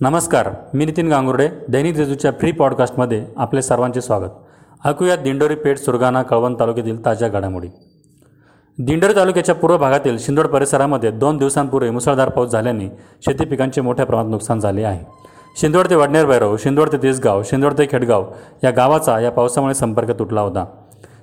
नमस्कार 0.00 0.48
मी 0.74 0.84
नितीन 0.84 1.08
गांगुर्डे 1.08 1.48
दैनिक 1.68 1.94
जेजूच्या 1.94 2.30
फ्री 2.38 2.50
पॉडकास्टमध्ये 2.52 3.24
आपले 3.36 3.62
सर्वांचे 3.62 4.00
स्वागत. 4.00 4.30
ऐकूयात 4.84 5.18
दिंडोरी 5.18 5.54
पेठ 5.54 5.78
सुरगाणा 5.78 6.22
कळवण 6.22 6.54
तालुक्यातील 6.60 7.04
ताज्या 7.04 7.28
घडामोडी. 7.28 7.68
दिंडोरी 8.78 9.14
तालुक्याच्या 9.16 9.54
पूर्व 9.54 9.76
भागातील 9.78 10.18
शिंदोड 10.18 10.46
परिसरामध्ये 10.46 11.10
दोन 11.10 11.36
दिवसांपूर्वी 11.36 11.90
मुसळधार 11.90 12.28
पाऊस 12.28 12.50
झाल्याने 12.50 12.88
शेती 13.24 13.44
पिकांचे 13.44 13.80
मोठ्या 13.80 14.06
प्रमाणात 14.06 14.30
नुकसान 14.30 14.60
झाले 14.60 14.84
आहे. 14.84 15.04
शिंदोड 15.60 15.90
ते 15.90 15.94
वडनेर 15.94 16.26
भैरव 16.26 16.56
शिंदोड 16.56 16.92
ते 16.92 17.02
तिसगाव 17.02 17.42
शिंदोड 17.42 17.78
ते 17.78 17.86
खेडगाव 17.90 18.30
या 18.64 18.70
गावाचा 18.70 19.20
या 19.20 19.30
पावसामुळे 19.30 19.74
संपर्क 19.74 20.18
तुटला 20.18 20.40
होता. 20.40 20.64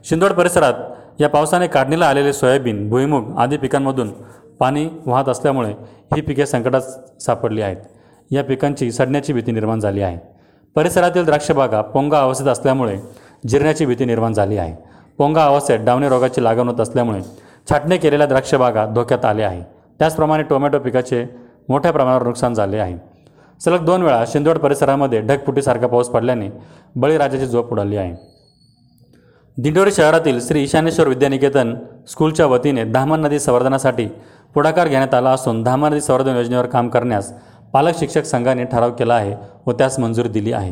शिंदोड 0.06 0.32
परिसरात 0.32 0.74
या 1.20 1.30
पावसाने 1.30 1.68
काढणीला 1.68 2.06
आलेले 2.06 2.34
सोयाबीन 2.34 2.90
भुईमुग 2.90 3.38
आदी 3.38 3.58
पिकांमधून 3.58 4.12
पाणी 4.60 4.90
वाहत 5.06 5.30
असल्यामुळे 5.30 5.72
ही 6.16 6.22
पिके 6.22 6.46
संकटात 6.46 7.22
सापडली 7.22 7.62
आहेत. 7.62 7.78
या 8.32 8.44
पिकांची 8.44 8.92
सडण्याची 8.92 9.34
भीती 9.34 9.52
निर्माण 9.52 9.80
झाली 9.80 10.02
आहे. 10.02 10.18
परिसरातील 10.76 11.26
द्राक्षबागा 11.26 11.82
पोंगा 11.82 12.20
अवस्थेत 12.20 12.48
असल्यामुळे 12.48 12.98
जिरण्याची 13.48 13.86
भीती 13.86 14.06
निर्माण 14.06 14.34
झाली 14.34 14.58
आहे. 14.58 14.76
पोंगा 15.20 15.46
अवस्थेत 15.46 15.80
डावणे 15.80 16.10
रोगाची 16.10 16.44
लागण 16.44 16.68
होत 16.68 16.80
असल्यामुळे 16.80 17.22
छाटणी 17.70 17.98
केलेल्या 17.98 18.28
द्राक्षबागा 18.28 18.86
धोक्यात 18.86 19.26
आल्या 19.26 19.48
आहे 19.48 19.62
त्याचप्रमाणे 20.00 20.44
टोमॅटो 20.44 20.80
पिकाचे 20.80 21.26
मोठ्या 21.70 21.92
प्रमाणावर 21.92 22.24
नुकसान 22.24 22.54
झाले 22.54 22.78
आहे. 22.78 22.96
सलग 23.62 23.86
दोन 23.86 24.02
वेळा 24.02 24.24
शिंदोड 24.28 24.58
परिसरामध्ये 24.58 25.20
ढगफुटीसारखा 25.22 25.88
पाऊस 25.88 26.10
पडल्याने 26.10 26.50
बळीराजाची 26.96 27.46
झोप 27.46 27.72
उडाली 27.74 27.98
आहे. 27.98 28.14
दिंडोरी 29.58 29.92
शहरातील 29.92 30.40
श्री 30.42 30.62
ईशानेश्वर 30.64 31.08
विद्यानिकेतन 31.08 31.74
स्कूलच्या 32.10 32.46
वतीने 32.46 32.84
धामण 32.84 33.20
नदी 33.20 33.40
संवर्धनासाठी 33.40 34.08
पुढाकार 34.56 34.88
घेण्यात 34.88 35.14
आला 35.14 35.32
असून 35.32 35.62
धामण 35.64 35.92
नदी 35.92 36.02
संवर्धन 36.02 36.36
योजनेवर 36.36 36.66
काम 36.66 36.88
करण्यास 36.90 37.32
पालक 37.74 37.98
शिक्षक 38.00 38.24
संघाने 38.24 38.64
ठराव 38.64 38.92
केला 38.92 39.14
आहे 39.14 39.36
व 39.68 39.72
त्यास 39.72 40.00
मंजुरी 40.00 40.30
दिली 40.30 40.52
आहे. 40.54 40.72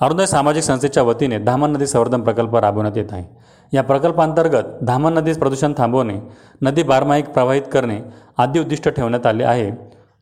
अरुणोदय 0.00 0.26
सामाजिक 0.26 0.62
संस्थेच्या 0.62 1.02
वतीने 1.02 1.38
धामण 1.38 1.70
नदी 1.70 1.86
संवर्धन 1.86 2.20
प्रकल्प 2.20 2.56
राबवण्यात 2.56 2.96
येत 2.96 3.12
आहे. 3.12 3.24
या 3.72 3.82
प्रकल्पांतर्गत 3.82 4.84
धामण 4.84 5.12
नदी 5.12 5.32
प्रदूषण 5.32 5.72
थांबवणे 5.78 6.18
नदी 6.62 6.82
बारमाही 6.82 7.22
प्रवाहित 7.22 7.62
करणे 7.72 8.00
आदी 8.38 8.60
उद्दिष्ट 8.60 8.88
ठेवण्यात 8.88 9.26
आले 9.26 9.44
आहे. 9.44 9.70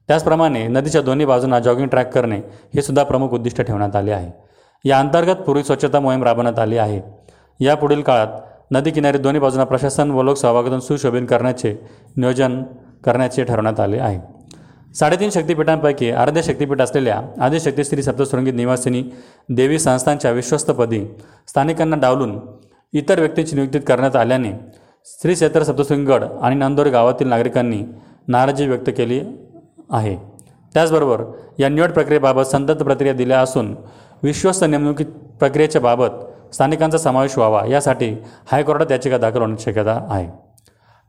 त्याचप्रमाणे 0.09 0.67
नदीच्या 0.67 1.03
दोन्ही 1.03 1.27
बाजूंना 1.27 1.59
जॉगिंग 1.59 1.89
ट्रॅक 1.89 2.15
करणे 2.15 2.37
हे 2.75 2.83
सुद्धा 2.83 3.03
प्रमुख 3.03 3.29
उद्दिष्ट 3.29 3.63
ठेवण्यात 3.63 3.97
आले 3.97 4.13
आहे. 4.13 4.33
या 4.85 4.99
अंतर्गत 4.99 5.37
पूर्वी 5.37 5.65
स्वच्छता 5.65 6.01
मोहीम 6.01 6.23
राबवण्यात 6.23 6.59
आली 6.59 6.79
आहे. 6.79 7.01
यापुढील 7.61 8.03
काळात 8.03 8.29
नदी 8.71 8.91
किनारी 8.91 9.19
दोन्ही 9.19 9.41
बाजूंना 9.41 9.65
प्रशासन 9.65 10.11
व 10.11 10.23
लोकसहभागातून 10.23 10.81
सुशोभीन 10.81 11.27
करण्याचे 11.27 11.77
नियोजन 12.17 12.63
करण्याचे 13.05 13.45
ठरवण्यात 13.45 13.81
आले 13.81 13.99
आहे. 13.99 14.34
साडेतीन 14.95 15.31
शक्तिपीठांपैकी 15.31 16.11
अर्ध्या 16.11 16.43
शक्तिपीठ 16.43 16.81
असलेल्या 16.81 17.21
आदिशक्ती 17.41 17.85
श्री 17.85 18.03
सप्तशृंगी 18.03 18.53
निवासिनी 18.53 19.03
देवी 19.49 19.79
संस्थांच्या 19.79 20.31
विश्वस्तपदी 20.31 21.01
स्थानिकांना 21.49 21.97
डावलून 21.97 22.39
इतर 22.93 23.19
व्यक्तींची 23.19 23.57
नियुक्ती 23.57 23.79
करण्यात 23.79 24.17
आल्याने 24.17 24.53
श्री 25.07 25.35
क्षेत्र 25.35 25.63
सप्तशृंगगड 25.63 26.25
आणि 26.43 26.55
नांदोर 26.55 26.87
गावातील 26.87 27.29
नागरिकांनी 27.29 27.83
नाराजी 28.29 28.67
व्यक्त 28.67 28.91
केली 28.97 29.21
आहे. 29.91 30.17
त्याचबरोबर 30.75 31.25
या 31.59 31.69
निवड 31.69 31.93
प्रक्रियेबाबत 31.93 32.43
संतत 32.43 32.83
प्रक्रिया 32.83 33.15
दिल्या 33.15 33.41
असून 33.41 33.75
विश्वस्त 34.23 34.65
नेमणुकी 34.65 35.05
प्रक्रियेच्या 35.41 35.81
बाबत 35.81 36.55
स्थानिकांचा 36.55 36.99
समावेश 36.99 37.37
व्हावा 37.39 37.63
यासाठी 37.67 38.15
हायकोर्टात 38.51 38.93
याचिका 38.93 39.19
दाखल 39.19 39.41
होण्याची 39.41 39.71
शक्यता 39.71 40.01
आहे. 40.11 40.29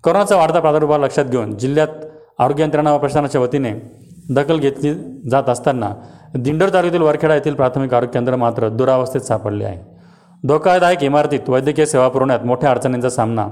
कोरोनाचा 0.04 0.36
वाढता 0.36 0.60
प्रादुर्भाव 0.60 1.04
लक्षात 1.04 1.26
घेऊन 1.26 1.58
जिल्ह्यात 1.58 1.88
आरोग्य 2.40 2.64
यंत्रणा 2.64 2.96
प्रशासनाच्या 2.98 3.42
वतीने 3.42 3.72
दखल 4.36 4.60
घेतली 4.60 4.94
जात 5.30 5.50
असताना 5.50 5.94
दिंडोर 6.36 6.70
तालुक्यातील 6.70 7.02
वरखेडा 7.02 7.36
येथील 7.36 7.54
प्राथमिक 7.54 7.94
आरोग्य 7.94 8.12
केंद्र 8.14 8.36
मात्र 8.36 8.70
दुरावस्थेत 8.70 9.22
सापडले 9.22 9.66
आहे. 9.66 9.78
धोकादायक 10.44 11.04
इमारतीत 11.04 11.50
वैद्यकीय 11.50 11.86
सेवा 11.86 12.08
पुरवण्यात 12.10 12.40
मोठ्या 12.46 12.72
अडचणींचा 12.72 13.10
सामना 13.10 13.48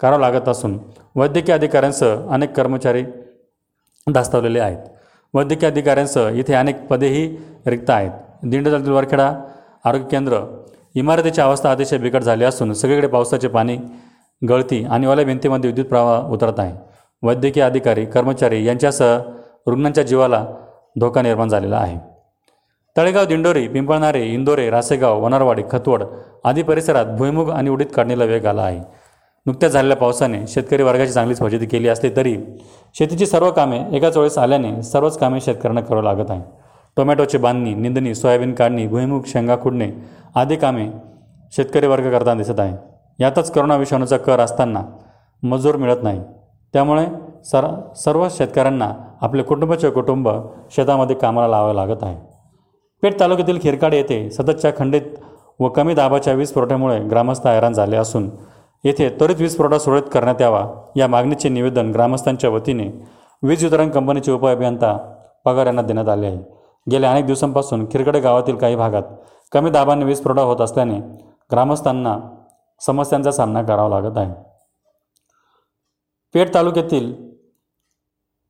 करावा 0.00 0.18
लागत 0.18 0.48
असून 0.48 0.78
वैद्यकीय 1.16 1.54
अधिकाऱ्यांसह 1.54 2.32
अनेक 2.32 2.52
कर्मचारी 2.56 3.02
धास्तावलेले 4.06 4.60
आहेत. 4.60 4.78
वैद्यकीय 5.34 5.70
अधिकाऱ्यांसह 5.70 6.38
इथे 6.38 6.54
अनेक 6.54 6.86
पदेही 6.88 7.26
रिक्त 7.66 7.90
आहेत. 7.90 8.10
दिंड 8.42 8.66
तालुक्यातील 8.66 8.92
वरखेडा 8.92 9.32
आरोग्य 9.84 10.06
केंद्र 10.10 10.40
इमारतीची 10.94 11.40
अवस्था 11.40 11.70
अतिशय 11.70 11.98
बिकट 11.98 12.22
झाली 12.22 12.44
असून 12.44 12.72
सगळीकडे 12.72 13.06
पावसाचे 13.06 13.48
पाणी 13.48 13.76
गळती 14.42 14.84
आणि 14.84 15.06
ओल्या 15.06 15.24
भिंतीमध्ये 15.24 15.70
विद्युत 15.70 15.86
प्रवाह 15.86 16.30
उतरत 16.32 16.58
आहे. 16.58 16.74
वैद्यकीय 17.22 17.62
अधिकारी 17.62 18.04
कर्मचारी 18.04 18.64
यांच्यासह 18.66 19.18
रुग्णांच्या 19.66 20.04
जीवाला 20.04 20.44
धोका 21.00 21.22
निर्माण 21.22 21.48
झालेला 21.48 21.76
आहे. 21.76 21.98
तळेगाव 22.96 23.24
दिंडोरी 23.24 23.66
पिंपळणारे 23.68 24.24
इंदोरे 24.26 24.70
रासेगाव 24.70 25.24
वनारवाडी 25.24 25.62
खतवड 25.70 26.02
आदी 26.44 26.62
परिसरात 26.62 27.06
भुईमुग 27.06 27.50
आणि 27.50 27.70
उडीद 27.70 27.88
काढणीला 27.88 28.24
वेग 28.24 28.46
आला 28.46 28.62
आहे. 28.62 28.80
नुकत्याच 29.46 29.72
झालेल्या 29.72 29.96
पावसाने 29.96 30.46
शेतकरी 30.46 30.82
वर्गाची 30.82 31.12
चांगलीच 31.12 31.38
फजिती 31.38 31.66
केली 31.66 31.88
असली 31.88 32.10
तरी 32.16 32.36
शेतीची 32.94 33.26
सर्व 33.26 33.50
कामे 33.50 33.80
एकाच 33.92 34.16
वेळेस 34.16 34.38
आल्याने 34.38 34.82
सर्वच 34.82 35.18
कामे 35.18 35.40
शेतकऱ्यांना 35.40 35.80
करावं 35.80 36.04
लागत 36.04 36.30
आहे. 36.30 36.40
टोमॅटोची 36.96 37.38
बांधणी 37.38 37.74
निंदणी 37.74 38.14
सोयाबीन 38.14 38.54
काढणी 38.54 38.86
भुईमुग 38.86 39.22
शेंगा 39.26 39.56
खुडणे 39.56 39.90
आदी 40.34 40.56
कामे 40.56 40.88
शेतकरी 41.52 41.86
वर्ग 41.86 42.10
करताना 42.10 42.42
दिसत 42.42 42.60
आहे. 42.60 42.76
यातच 43.20 43.50
करोना 43.50 43.76
विषाणूचा 43.76 44.16
कर 44.16 44.40
असताना 44.40 44.82
मजूर 45.42 45.76
मिळत 45.76 46.02
नाही. 46.02 46.20
त्यामुळे 46.74 47.06
सर 47.44 47.66
सर्व 47.96 48.26
शेतकऱ्यांना 48.30 48.92
आपले 49.20 49.42
कुटुंबाचे 49.42 49.90
कुटुंब 49.90 50.28
शेतामध्ये 50.70 51.16
कामाला 51.16 51.48
लावावे 51.48 51.76
लागत 51.76 52.02
आहे. 52.02 52.16
पेठ 53.02 53.18
तालुक्यातील 53.20 53.58
खिरकाड 53.62 53.94
येथे 53.94 54.28
सततच्या 54.30 54.70
खंडित 54.78 55.02
व 55.60 55.68
कमी 55.68 55.94
दाबाच्या 55.94 56.32
वीज 56.34 56.52
पुरवठ्यामुळे 56.52 56.98
ग्रामस्थ 57.00 57.46
हैराण 57.46 57.72
झाले 57.72 57.96
असून 57.96 58.28
येथे 58.84 59.08
त्वरित 59.10 59.36
वीज 59.38 59.56
पुरवठा 59.56 59.78
सुरळीत 59.78 60.10
करण्यात 60.12 60.40
यावा 60.40 60.64
या 60.96 61.06
मागणीचे 61.08 61.48
निवेदन 61.48 61.90
ग्रामस्थांच्या 61.92 62.50
वतीने 62.50 62.88
वीज 63.42 63.64
वितरण 63.64 63.90
कंपनीचे 63.90 64.32
उपअभियंता 64.32 64.96
पगार 65.44 65.66
यांना 65.66 65.82
देण्यात 65.82 66.08
आले 66.08 66.26
आहे. 66.26 66.38
गेल्या 66.86 67.10
अनेक 67.10 67.26
दिवसांपासून 67.26 67.84
खिरकडे 67.84 68.20
गावातील 68.20 68.56
काही 68.56 68.76
भागात 68.76 69.02
कमी 69.52 69.70
दाबाने 69.70 70.04
वीज 70.04 70.20
पुरवठा 70.20 70.42
होत 70.42 70.60
असल्याने 70.60 70.98
ग्रामस्थांना 71.52 72.16
समस्यांचा 72.80 73.30
सामना 73.30 73.62
करावा 73.62 73.88
लागत 73.88 74.18
आहे. 74.18 74.32
पेठ 76.34 76.52
तालुक्यातील 76.54 77.12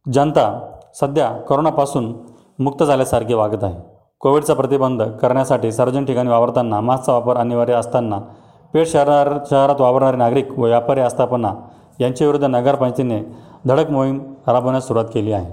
जनता 0.06 0.48
सध्या 0.94 1.30
करोनापासून 1.48 2.12
मुक्त 2.58 2.82
झाल्यासारखे 2.84 3.34
वागत 3.34 3.64
आहे. 3.64 3.74
कोविडचा 4.20 4.54
प्रतिबंध 4.54 5.02
करण्यासाठी 5.02 5.70
सार्वजनिक 5.72 6.06
ठिकाणी 6.06 6.30
वावरताना 6.30 6.80
मास्कचा 6.80 7.12
वापर 7.12 7.36
अनिवार्य 7.36 7.74
असताना 7.74 8.18
पेठ 8.74 8.86
शहरा 8.86 9.38
शहरात 9.50 9.80
वावरणारे 9.80 10.16
नागरिक 10.16 10.58
व 10.58 10.64
व्यापारी 10.64 11.00
आस्थापना 11.00 11.52
यांच्याविरुद्ध 12.00 12.46
नगरपंचायतीने 12.46 13.20
धडक 13.66 13.90
मोहीम 13.90 14.18
राबवण्यास 14.46 14.86
सुरुवात 14.88 15.08
केली 15.14 15.32
आहे. 15.32 15.52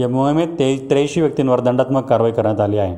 या 0.00 0.08
मोहिमेत 0.08 0.48
ते 0.58 0.76
त्र्याऐंशी 0.88 1.20
व्यक्तींवर 1.20 1.60
दंडात्मक 1.60 2.04
कारवाई 2.04 2.32
करण्यात 2.32 2.60
आली 2.60 2.78
आहे. 2.78 2.96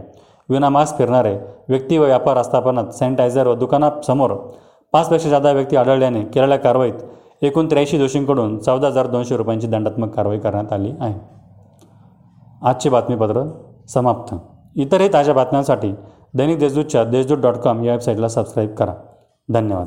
विना 0.49 0.69
मास्क 0.69 0.99
फिरणारे 0.99 1.37
व्यक्ती 1.69 1.99
व 1.99 2.05
व्यापार 2.05 2.37
आस्थापनात 2.37 2.89
सॅनिटायझर 2.89 3.47
व 3.47 3.55
दुकानासमोर 3.55 4.33
पाचपेक्षा 4.93 5.29
जादा 5.29 5.53
व्यक्ती 5.53 5.77
आढळल्याने 5.77 6.23
केलेल्या 6.25 6.59
कारवाईत 6.59 7.03
एकूण 7.43 7.67
त्र्याऐंशी 7.67 7.99
दोषींकडून 7.99 8.59
चौदा 8.59 8.87
हजार 8.87 9.07
दोनशे 9.07 9.37
रुपयांची 9.37 9.67
दंडात्मक 9.67 10.15
कारवाई 10.15 10.39
करण्यात 10.39 10.73
आली 10.73 10.93
आहे. 11.01 11.15
आजचे 12.63 12.91
बातमीपत्र 12.91 13.43
समाप्त. 13.89 14.35
इतरही 14.77 15.13
ताज्या 15.13 15.35
बातम्यांसाठी 15.35 15.95
दैनिक 16.35 16.59
देशदूतच्या 16.59 17.05
देशदूत 17.05 17.39
डॉट 17.39 17.55
कॉम 17.55 17.85
या 17.85 17.93
वेबसाईटला 17.93 18.29
सबस्क्राईब 18.29 18.75
करा. 18.75 18.95
धन्यवाद. 19.49 19.87